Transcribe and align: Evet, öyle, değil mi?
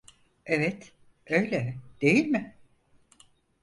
Evet, 0.45 0.91
öyle, 1.27 1.77
değil 2.01 2.27
mi? 2.27 2.55